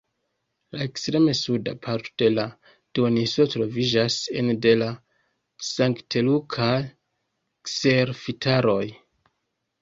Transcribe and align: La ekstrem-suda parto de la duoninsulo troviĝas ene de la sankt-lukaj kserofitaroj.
La 0.75 0.85
ekstrem-suda 0.87 1.73
parto 1.87 2.13
de 2.21 2.29
la 2.37 2.45
duoninsulo 2.99 3.51
troviĝas 3.55 4.17
ene 4.41 4.55
de 4.67 4.73
la 4.83 4.89
sankt-lukaj 5.69 6.73
kserofitaroj. 7.71 8.83